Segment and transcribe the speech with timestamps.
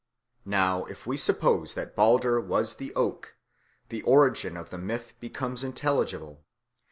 [0.47, 3.35] Now, if we suppose that Balder was the oak,
[3.89, 6.43] the origin of the myth becomes intelligible.